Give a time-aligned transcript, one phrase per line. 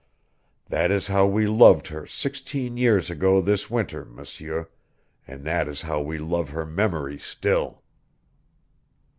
[0.67, 4.67] That is how we loved her sixteen years ago this winter, M'seur,
[5.27, 7.83] and that is how we love her memory still."